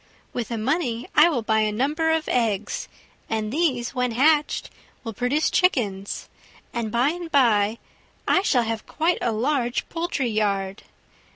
With 0.33 0.47
the 0.47 0.57
money 0.57 1.07
I 1.15 1.29
will 1.29 1.43
buy 1.43 1.59
a 1.59 1.71
number 1.71 2.09
of 2.09 2.27
eggs, 2.27 2.87
and 3.29 3.53
these, 3.53 3.93
when 3.93 4.13
hatched, 4.13 4.71
will 5.03 5.13
produce 5.13 5.51
chickens, 5.51 6.27
and 6.73 6.91
by 6.91 7.09
and 7.09 7.31
by 7.31 7.77
I 8.27 8.41
shall 8.41 8.63
have 8.63 8.87
quite 8.87 9.19
a 9.21 9.31
large 9.31 9.87
poultry 9.89 10.29
yard. 10.29 10.81